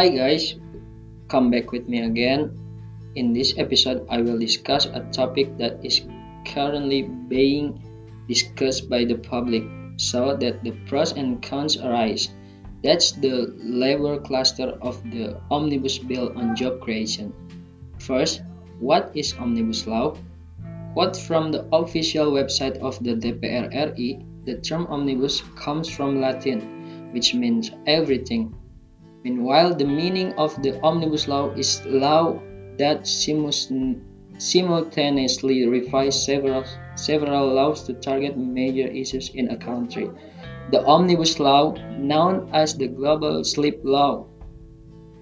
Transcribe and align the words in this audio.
Hi 0.00 0.08
guys, 0.08 0.56
come 1.28 1.50
back 1.50 1.72
with 1.72 1.84
me 1.86 2.00
again. 2.00 2.56
In 3.16 3.34
this 3.34 3.52
episode, 3.58 4.08
I 4.08 4.22
will 4.24 4.38
discuss 4.38 4.86
a 4.86 5.04
topic 5.12 5.58
that 5.58 5.84
is 5.84 6.00
currently 6.46 7.02
being 7.02 7.76
discussed 8.26 8.88
by 8.88 9.04
the 9.04 9.20
public 9.20 9.62
so 10.00 10.34
that 10.40 10.64
the 10.64 10.72
pros 10.88 11.12
and 11.12 11.42
cons 11.42 11.76
arise. 11.76 12.32
That's 12.82 13.12
the 13.12 13.52
labor 13.60 14.16
cluster 14.16 14.72
of 14.80 14.96
the 15.12 15.36
Omnibus 15.50 15.98
Bill 15.98 16.32
on 16.32 16.56
job 16.56 16.80
creation. 16.80 17.34
First, 18.00 18.40
what 18.80 19.12
is 19.12 19.36
Omnibus 19.36 19.86
Law? 19.86 20.16
Quote 20.94 21.14
from 21.14 21.52
the 21.52 21.68
official 21.76 22.32
website 22.32 22.80
of 22.80 22.96
the 23.04 23.20
DPR 23.20 23.68
RI, 23.68 24.24
the 24.46 24.64
term 24.64 24.86
omnibus 24.88 25.44
comes 25.60 25.92
from 25.92 26.22
Latin, 26.22 27.12
which 27.12 27.34
means 27.34 27.70
everything. 27.84 28.56
Meanwhile, 29.22 29.74
the 29.74 29.84
meaning 29.84 30.32
of 30.34 30.54
the 30.62 30.80
omnibus 30.82 31.28
law 31.28 31.50
is 31.50 31.84
law 31.84 32.40
that 32.78 33.06
simultaneously 33.06 35.66
revises 35.66 36.24
several, 36.24 36.64
several 36.94 37.52
laws 37.52 37.82
to 37.84 37.92
target 37.94 38.38
major 38.38 38.88
issues 38.88 39.30
in 39.34 39.50
a 39.50 39.56
country. 39.56 40.08
The 40.70 40.84
omnibus 40.86 41.38
law, 41.38 41.74
known 41.98 42.48
as 42.52 42.76
the 42.76 42.88
Global 42.88 43.44
Sleep 43.44 43.80
Law, 43.84 44.26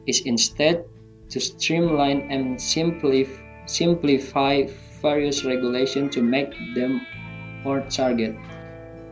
is 0.07 0.21
instead 0.27 0.85
to 1.31 1.41
streamline 1.41 2.31
and 2.31 2.61
simplify 3.67 4.63
various 5.03 5.45
regulations 5.45 6.15
to 6.15 6.23
make 6.23 6.53
them 6.75 7.01
more 7.65 7.81
target. 7.91 8.37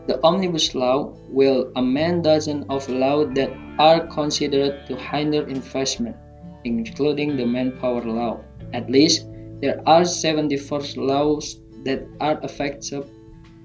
The 0.06 0.22
Omnibus 0.22 0.74
Law 0.76 1.14
will 1.28 1.72
amend 1.74 2.22
dozens 2.22 2.64
of 2.68 2.88
laws 2.88 3.34
that 3.34 3.50
are 3.78 4.06
considered 4.06 4.86
to 4.86 4.94
hinder 4.94 5.48
investment, 5.48 6.14
including 6.62 7.36
the 7.36 7.44
Manpower 7.44 8.04
Law. 8.04 8.38
At 8.72 8.88
least, 8.88 9.26
there 9.60 9.82
are 9.84 10.04
74 10.04 10.80
laws 10.96 11.58
that 11.84 12.06
are 12.20 12.38
affected 12.42 13.02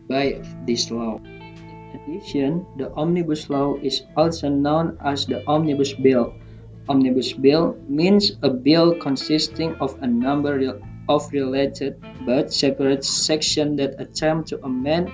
by 0.09 0.41
this 0.65 0.89
law. 0.89 1.21
In 1.21 1.99
addition, 2.01 2.65
the 2.77 2.91
Omnibus 2.93 3.49
Law 3.49 3.75
is 3.75 4.01
also 4.17 4.49
known 4.49 4.97
as 5.05 5.27
the 5.27 5.45
Omnibus 5.45 5.93
Bill. 5.93 6.33
Omnibus 6.89 7.33
Bill 7.33 7.77
means 7.87 8.31
a 8.41 8.49
bill 8.49 8.95
consisting 8.95 9.75
of 9.75 9.95
a 10.01 10.07
number 10.07 10.81
of 11.07 11.31
related 11.31 12.01
but 12.25 12.51
separate 12.51 13.05
sections 13.05 13.77
that 13.77 14.01
attempt 14.01 14.49
to 14.49 14.65
amend 14.65 15.11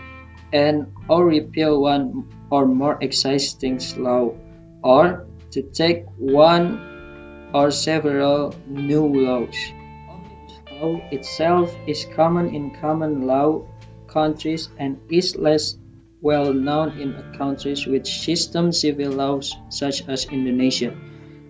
and 0.53 0.94
or 1.09 1.26
repeal 1.26 1.81
one 1.81 2.28
or 2.50 2.66
more 2.66 2.98
existing 3.02 3.80
law 3.98 4.34
or 4.84 5.28
to 5.52 5.62
take 5.62 6.06
one 6.17 6.80
or 7.53 7.72
several 7.72 8.53
new 8.68 9.06
laws. 9.08 9.56
Law 10.72 11.02
itself 11.12 11.75
is 11.88 12.06
common 12.16 12.53
in 12.53 12.72
common 12.72 13.25
law 13.25 13.66
countries 14.08 14.70
and 14.78 15.00
is 15.09 15.36
less 15.36 15.78
well 16.22 16.53
known 16.53 17.00
in 17.00 17.14
countries 17.38 17.86
with 17.86 18.06
system 18.06 18.72
civil 18.72 19.12
laws 19.12 19.56
such 19.70 20.08
as 20.08 20.25
Indonesia. 20.25 20.95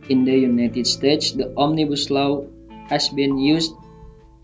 In 0.09 0.23
the 0.23 0.35
United 0.35 0.87
States, 0.87 1.31
the 1.31 1.53
Omnibus 1.57 2.09
Law 2.09 2.47
has 2.87 3.09
been 3.09 3.37
used 3.37 3.73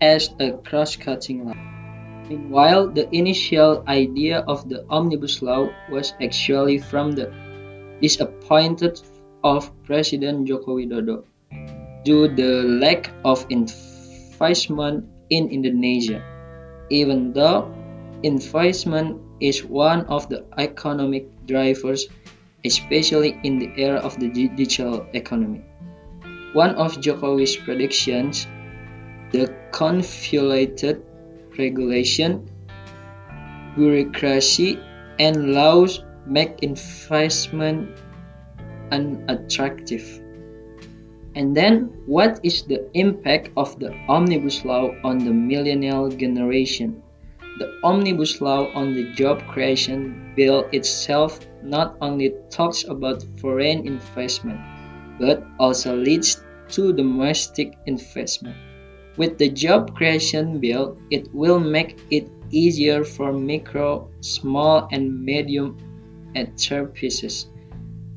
as 0.00 0.28
a 0.38 0.52
cross-cutting 0.52 1.48
law. 1.48 1.73
Meanwhile, 2.28 2.96
the 2.96 3.08
initial 3.14 3.84
idea 3.86 4.40
of 4.48 4.68
the 4.68 4.84
Omnibus 4.88 5.42
Law 5.42 5.68
was 5.90 6.14
actually 6.22 6.78
from 6.78 7.12
the 7.12 7.28
disappointed 8.00 9.00
of 9.44 9.68
President 9.84 10.48
Joko 10.48 10.76
Widodo 10.76 11.24
due 12.04 12.28
the 12.28 12.64
lack 12.80 13.10
of 13.24 13.44
investment 13.48 15.04
in 15.28 15.48
Indonesia. 15.48 16.20
Even 16.88 17.32
though 17.32 17.68
investment 18.22 19.20
is 19.40 19.64
one 19.64 20.04
of 20.08 20.28
the 20.28 20.44
economic 20.56 21.28
drivers, 21.46 22.08
especially 22.64 23.36
in 23.44 23.58
the 23.58 23.68
era 23.76 24.00
of 24.00 24.16
the 24.20 24.28
digital 24.32 25.04
economy. 25.12 25.60
One 26.52 26.76
of 26.76 27.00
Jokowi's 27.00 27.56
predictions, 27.56 28.46
the 29.32 29.52
convoluted 29.72 31.04
regulation, 31.58 32.48
bureaucracy, 33.76 34.78
and 35.18 35.52
laws 35.52 36.02
make 36.26 36.62
investment 36.62 37.90
unattractive. 38.90 40.20
And 41.34 41.56
then, 41.56 41.90
what 42.06 42.38
is 42.42 42.62
the 42.62 42.88
impact 42.94 43.50
of 43.56 43.78
the 43.80 43.92
Omnibus 44.08 44.64
Law 44.64 44.94
on 45.02 45.18
the 45.18 45.32
millennial 45.32 46.08
generation? 46.08 47.02
The 47.58 47.80
Omnibus 47.82 48.40
Law 48.40 48.70
on 48.74 48.94
the 48.94 49.12
Job 49.14 49.42
Creation 49.48 50.32
Bill 50.36 50.66
itself 50.72 51.40
not 51.62 51.96
only 52.00 52.34
talks 52.50 52.84
about 52.84 53.24
foreign 53.38 53.86
investment, 53.86 54.60
but 55.18 55.42
also 55.58 55.96
leads 55.96 56.42
to 56.70 56.92
domestic 56.92 57.78
investment. 57.86 58.73
With 59.16 59.38
the 59.38 59.48
Job 59.48 59.94
Creation 59.94 60.58
Bill, 60.58 60.98
it 61.10 61.32
will 61.32 61.60
make 61.60 62.00
it 62.10 62.28
easier 62.50 63.04
for 63.04 63.32
micro, 63.32 64.08
small, 64.20 64.88
and 64.90 65.24
medium 65.24 65.78
enterprises 66.34 67.46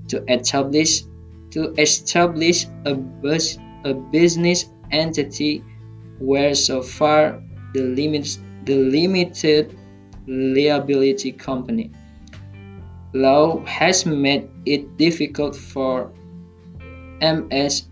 to 0.07 0.24
establish 0.28 1.03
to 1.52 1.74
establish 1.78 2.66
a, 2.86 2.96
bus, 2.96 3.57
a 3.86 3.94
business 3.94 4.66
entity 4.91 5.63
where 6.19 6.56
so 6.56 6.81
far 6.81 7.41
the 7.74 7.81
limits 7.81 8.40
the 8.66 8.75
limited 8.75 9.78
liability 10.28 11.31
company. 11.31 11.91
Law 13.13 13.63
has 13.66 14.06
made 14.06 14.50
it 14.66 14.97
difficult 14.97 15.56
for 15.56 16.12
MSMEs 17.22 17.86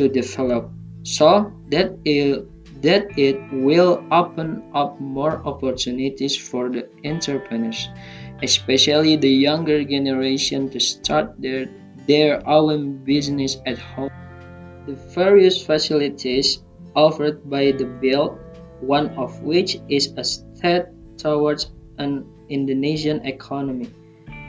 to 0.00 0.08
develop 0.08 0.72
so 1.04 1.52
that 1.68 1.92
it, 2.08 2.48
that 2.80 3.04
it 3.18 3.36
will 3.52 4.02
open 4.10 4.64
up 4.72 4.98
more 4.98 5.44
opportunities 5.44 6.34
for 6.34 6.70
the 6.70 6.88
entrepreneurs, 7.04 7.88
especially 8.42 9.16
the 9.16 9.28
younger 9.28 9.84
generation 9.84 10.70
to 10.70 10.80
start 10.80 11.36
their, 11.36 11.68
their 12.06 12.40
own 12.48 13.04
business 13.04 13.58
at 13.66 13.76
home. 13.76 14.10
The 14.86 14.96
various 15.12 15.60
facilities 15.60 16.64
offered 16.96 17.48
by 17.50 17.72
the 17.72 17.84
bill, 17.84 18.40
one 18.80 19.10
of 19.20 19.42
which 19.42 19.76
is 19.90 20.14
a 20.16 20.24
step 20.24 20.94
towards 21.18 21.70
an 21.98 22.24
Indonesian 22.48 23.20
economy 23.26 23.92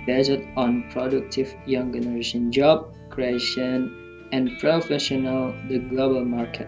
based 0.07 0.39
on 0.55 0.89
productive 0.91 1.53
young 1.67 1.91
generation 1.91 2.51
job 2.51 2.95
creation 3.09 4.00
and 4.31 4.57
professional 4.59 5.53
the 5.67 5.79
global 5.79 6.25
market. 6.25 6.67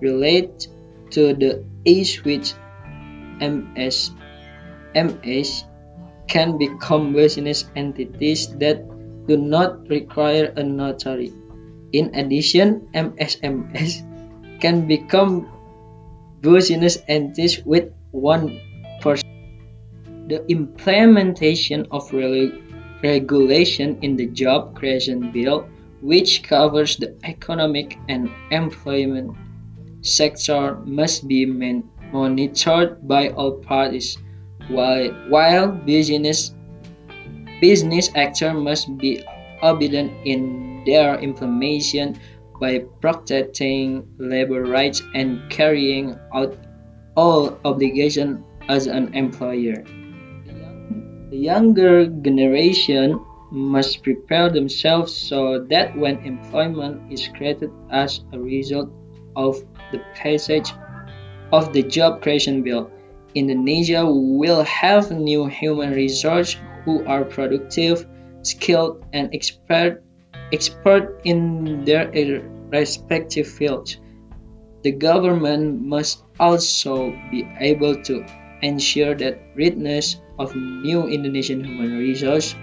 Relate 0.00 0.68
to 1.10 1.34
the 1.34 1.64
age 1.86 2.24
which 2.24 2.54
MS, 3.40 4.10
MS 4.94 5.64
can 6.28 6.58
become 6.58 7.12
business 7.12 7.64
entities 7.74 8.48
that 8.58 8.84
do 9.26 9.36
not 9.36 9.88
require 9.88 10.52
a 10.56 10.62
notary. 10.62 11.32
In 11.92 12.14
addition, 12.14 12.88
MSMS 12.94 14.04
can 14.60 14.86
become 14.86 15.48
business 16.40 16.98
entities 17.08 17.64
with 17.64 17.92
one 18.10 18.60
person. 19.00 19.24
The 20.28 20.44
implementation 20.48 21.86
of 21.90 22.12
regulation 22.12 23.98
in 24.02 24.16
the 24.16 24.26
Job 24.26 24.76
Creation 24.76 25.32
Bill 25.32 25.68
which 26.00 26.42
covers 26.42 26.96
the 26.96 27.16
economic 27.24 27.98
and 28.08 28.30
employment 28.50 29.36
sector 30.02 30.76
must 30.86 31.26
be 31.26 31.44
monitored 32.12 33.06
by 33.06 33.28
all 33.30 33.52
parties 33.58 34.18
while, 34.68 35.08
while 35.28 35.68
business 35.68 36.54
business 37.60 38.10
actors 38.14 38.54
must 38.54 38.96
be 38.98 39.24
obedient 39.62 40.12
in 40.24 40.84
their 40.86 41.18
implementation 41.18 42.16
by 42.60 42.78
protecting 43.00 44.06
labor 44.18 44.62
rights 44.62 45.02
and 45.14 45.42
carrying 45.50 46.14
out 46.34 46.54
all 47.16 47.58
obligations 47.64 48.38
as 48.68 48.86
an 48.86 49.12
employer. 49.14 49.82
The 51.30 51.36
younger 51.36 52.06
generation 52.06 53.18
must 53.50 54.02
prepare 54.02 54.50
themselves 54.50 55.14
so 55.14 55.64
that 55.70 55.96
when 55.96 56.18
employment 56.24 57.12
is 57.12 57.28
created 57.28 57.70
as 57.90 58.20
a 58.32 58.38
result 58.38 58.90
of 59.36 59.56
the 59.92 60.00
passage 60.14 60.72
of 61.52 61.72
the 61.72 61.82
Job 61.82 62.20
Creation 62.20 62.62
Bill, 62.62 62.90
Indonesia 63.34 64.04
will 64.04 64.62
have 64.64 65.10
new 65.10 65.46
human 65.46 65.92
resources 65.92 66.56
who 66.84 67.04
are 67.06 67.24
productive, 67.24 68.06
skilled, 68.42 69.04
and 69.12 69.34
expert 69.34 70.02
expert 70.52 71.20
in 71.24 71.84
their 71.84 72.08
respective 72.72 73.46
fields. 73.46 74.00
The 74.82 74.92
government 74.92 75.82
must 75.82 76.24
also 76.40 77.10
be 77.30 77.46
able 77.60 78.02
to 78.04 78.24
ensure 78.62 79.14
that 79.14 79.40
readiness 79.56 80.20
of 80.38 80.54
new 80.56 81.06
Indonesian 81.06 81.64
human 81.64 81.98
resources 81.98 82.54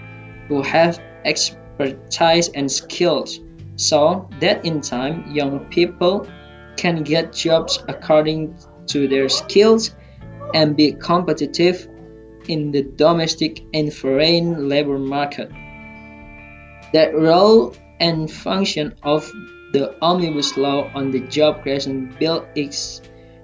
who 0.47 0.61
have 0.61 0.99
expertise 1.25 2.49
and 2.49 2.71
skills 2.71 3.39
so 3.75 4.29
that 4.39 4.65
in 4.65 4.81
time 4.81 5.31
young 5.31 5.65
people 5.65 6.27
can 6.77 7.03
get 7.03 7.33
jobs 7.33 7.83
according 7.87 8.55
to 8.87 9.07
their 9.07 9.29
skills 9.29 9.95
and 10.53 10.75
be 10.75 10.91
competitive 10.91 11.87
in 12.47 12.71
the 12.71 12.83
domestic 12.83 13.63
and 13.73 13.93
foreign 13.93 14.69
labor 14.69 14.99
market. 14.99 15.49
The 16.93 17.11
role 17.13 17.75
and 17.99 18.29
function 18.29 18.93
of 19.03 19.29
the 19.73 19.95
Omnibus 20.01 20.57
Law 20.57 20.91
on 20.93 21.11
the 21.11 21.21
Job 21.21 21.63
Creation 21.63 22.15
Bill 22.19 22.47
is 22.55 23.01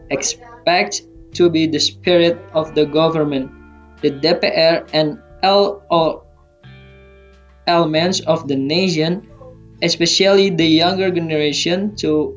expected 0.10 1.08
to 1.34 1.50
be 1.50 1.68
the 1.68 1.80
spirit 1.80 2.40
of 2.54 2.76
the 2.76 2.86
government, 2.86 3.52
the 4.02 4.12
DPR, 4.12 4.88
and 4.94 5.20
all 5.44 6.28
elements 7.72 8.20
of 8.20 8.48
the 8.52 8.60
nation, 8.60 9.24
especially 9.82 10.52
the 10.52 10.68
younger 10.68 11.10
generation, 11.10 11.96
to 12.04 12.36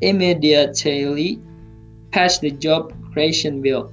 immediately 0.00 1.38
pass 2.10 2.40
the 2.40 2.50
Job 2.50 2.96
Creation 3.12 3.60
Bill 3.60 3.92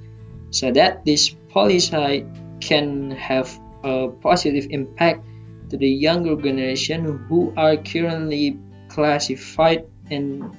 so 0.51 0.71
that 0.71 1.03
this 1.03 1.35
policy 1.51 2.25
can 2.63 3.11
have 3.11 3.51
a 3.83 4.07
positive 4.23 4.67
impact 4.71 5.27
to 5.69 5.77
the 5.77 5.87
younger 5.87 6.35
generation 6.35 7.27
who 7.27 7.53
are 7.55 7.77
currently 7.77 8.57
classified 8.87 9.85
and 10.09 10.55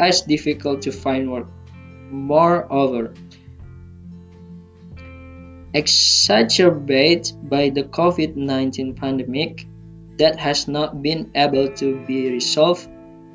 as 0.00 0.22
difficult 0.22 0.82
to 0.82 0.90
find 0.90 1.30
work. 1.30 1.46
Moreover, 2.10 3.14
exacerbated 5.74 7.32
by 7.48 7.70
the 7.70 7.84
COVID 7.84 8.36
19 8.36 8.94
pandemic 8.94 9.66
that 10.18 10.38
has 10.38 10.68
not 10.68 11.02
been 11.02 11.30
able 11.34 11.68
to 11.68 12.04
be 12.06 12.30
resolved 12.30 12.88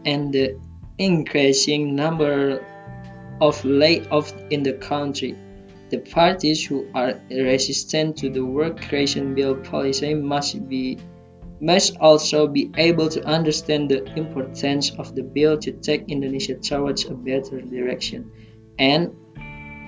and 0.06 0.34
the 0.34 0.60
increasing 0.98 1.96
number 1.96 2.64
of 3.42 3.62
layoffs 3.64 4.34
in 4.52 4.64
the 4.64 4.74
country. 4.74 5.36
The 5.90 6.00
parties 6.00 6.66
who 6.66 6.88
are 6.94 7.20
resistant 7.30 8.18
to 8.18 8.30
the 8.30 8.46
work 8.46 8.82
creation 8.82 9.36
bill 9.36 9.56
policy 9.56 10.14
must 10.14 10.68
be 10.68 10.98
must 11.60 11.98
also 12.00 12.48
be 12.48 12.70
able 12.78 13.10
to 13.10 13.24
understand 13.26 13.90
the 13.90 14.04
importance 14.16 14.92
of 14.92 15.16
the 15.16 15.24
bill 15.24 15.58
to 15.58 15.72
take 15.72 16.04
Indonesia 16.08 16.54
towards 16.54 17.06
a 17.06 17.16
better 17.16 17.62
direction 17.62 18.30
and 18.78 19.16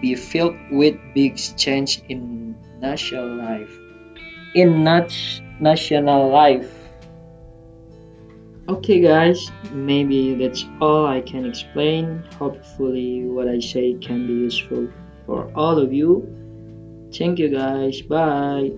be 0.02 0.16
filled 0.16 0.58
with 0.72 0.96
big 1.14 1.38
change 1.58 2.02
in 2.10 2.56
national 2.80 3.36
life. 3.36 3.72
In 4.56 4.84
national 4.84 6.30
life. 6.30 6.76
Okay 8.70 9.02
guys, 9.02 9.52
maybe 9.72 10.36
that's 10.36 10.66
all 10.80 11.08
I 11.08 11.22
can 11.22 11.46
explain. 11.46 12.24
Hopefully 12.38 13.26
what 13.26 13.48
I 13.48 13.60
say 13.60 13.94
can 13.96 14.28
be 14.28 14.34
useful 14.34 14.88
for 15.26 15.52
all 15.56 15.80
of 15.80 15.92
you. 15.92 16.28
Thank 17.12 17.40
you 17.40 17.50
guys. 17.50 18.02
Bye. 18.04 18.72